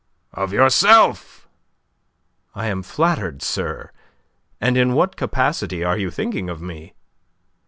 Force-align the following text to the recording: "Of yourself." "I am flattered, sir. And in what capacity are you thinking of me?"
"Of 0.33 0.51
yourself." 0.51 1.47
"I 2.55 2.65
am 2.65 2.81
flattered, 2.81 3.43
sir. 3.43 3.91
And 4.59 4.75
in 4.75 4.93
what 4.95 5.15
capacity 5.15 5.83
are 5.83 5.95
you 5.99 6.09
thinking 6.09 6.49
of 6.49 6.59
me?" 6.59 6.95